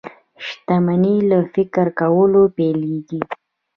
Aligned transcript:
شتمني 0.45 1.15
له 1.29 1.39
فکر 1.53 1.85
کولو 1.99 2.41
پيلېږي. 2.55 3.21